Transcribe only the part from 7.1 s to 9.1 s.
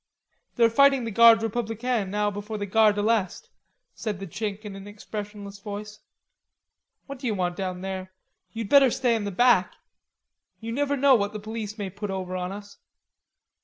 do you want down here? You'd better